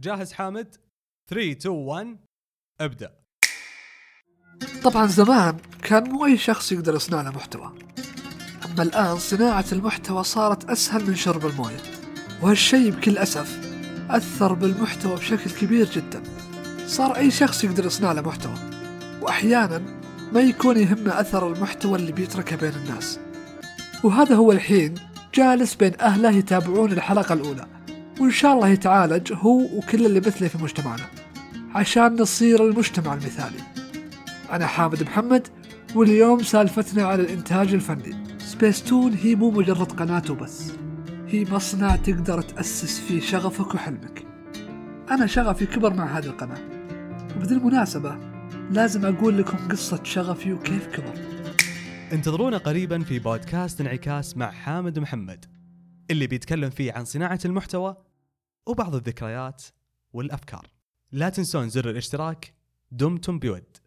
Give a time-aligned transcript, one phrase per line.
[0.00, 0.76] جاهز حامد؟
[1.30, 2.16] 3 2 1
[2.80, 3.12] ابدأ.
[4.82, 7.74] طبعا زمان كان مو أي شخص يقدر يصنع له محتوى.
[8.64, 11.82] أما الآن صناعة المحتوى صارت أسهل من شرب الموية
[12.42, 13.58] وهالشيء بكل أسف
[14.10, 16.22] أثر بالمحتوى بشكل كبير جدا.
[16.86, 18.54] صار أي شخص يقدر يصنع له محتوى
[19.20, 19.78] وأحيانا
[20.32, 23.20] ما يكون يهمه أثر المحتوى اللي بيتركه بين الناس.
[24.04, 24.94] وهذا هو الحين
[25.34, 27.75] جالس بين أهله يتابعون الحلقة الأولى.
[28.20, 31.04] وإن شاء الله يتعالج هو وكل اللي مثله في مجتمعنا.
[31.74, 33.58] عشان نصير المجتمع المثالي.
[34.52, 35.48] أنا حامد محمد
[35.94, 38.38] واليوم سالفتنا على الإنتاج الفني.
[38.38, 40.72] سبيس تون هي مو مجرد قناة وبس.
[41.28, 44.24] هي مصنع تقدر تأسس فيه شغفك وحلمك.
[45.10, 46.60] أنا شغفي كبر مع هذه القناة.
[47.36, 48.18] وبذي المناسبة
[48.70, 51.14] لازم أقول لكم قصة شغفي وكيف كبر.
[52.12, 55.44] انتظرونا قريبا في بودكاست انعكاس مع حامد محمد
[56.10, 57.96] اللي بيتكلم فيه عن صناعة المحتوى
[58.66, 59.62] وبعض الذكريات
[60.12, 60.66] والأفكار.
[61.12, 62.54] لا تنسون زر الاشتراك.
[62.92, 63.85] دمتم بود.